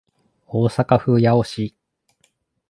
[0.47, 1.75] 大阪府八尾市